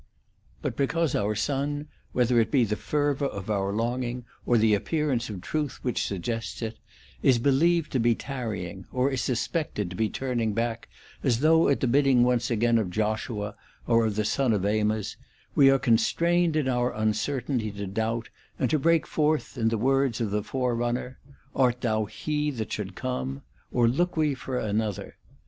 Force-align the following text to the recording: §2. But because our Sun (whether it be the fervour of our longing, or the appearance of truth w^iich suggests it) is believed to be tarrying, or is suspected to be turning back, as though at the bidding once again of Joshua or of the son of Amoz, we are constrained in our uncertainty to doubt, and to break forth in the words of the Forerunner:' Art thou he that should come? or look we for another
§2. 0.03 0.07
But 0.63 0.75
because 0.75 1.13
our 1.13 1.35
Sun 1.35 1.87
(whether 2.11 2.39
it 2.39 2.49
be 2.49 2.63
the 2.63 2.75
fervour 2.75 3.27
of 3.27 3.51
our 3.51 3.71
longing, 3.71 4.25
or 4.47 4.57
the 4.57 4.73
appearance 4.73 5.29
of 5.29 5.41
truth 5.41 5.79
w^iich 5.85 5.99
suggests 5.99 6.63
it) 6.63 6.79
is 7.21 7.37
believed 7.37 7.91
to 7.91 7.99
be 7.99 8.15
tarrying, 8.15 8.85
or 8.91 9.11
is 9.11 9.21
suspected 9.21 9.91
to 9.91 9.95
be 9.95 10.09
turning 10.09 10.53
back, 10.53 10.89
as 11.21 11.41
though 11.41 11.69
at 11.69 11.81
the 11.81 11.87
bidding 11.87 12.23
once 12.23 12.49
again 12.49 12.79
of 12.79 12.89
Joshua 12.89 13.53
or 13.85 14.07
of 14.07 14.15
the 14.15 14.25
son 14.25 14.53
of 14.53 14.65
Amoz, 14.65 15.17
we 15.53 15.69
are 15.69 15.77
constrained 15.77 16.55
in 16.55 16.67
our 16.67 16.91
uncertainty 16.95 17.69
to 17.69 17.85
doubt, 17.85 18.29
and 18.57 18.71
to 18.71 18.79
break 18.79 19.05
forth 19.05 19.55
in 19.55 19.67
the 19.67 19.77
words 19.77 20.19
of 20.19 20.31
the 20.31 20.41
Forerunner:' 20.41 21.19
Art 21.55 21.81
thou 21.81 22.05
he 22.05 22.49
that 22.49 22.73
should 22.73 22.95
come? 22.95 23.43
or 23.71 23.87
look 23.87 24.17
we 24.17 24.33
for 24.33 24.57
another 24.57 25.17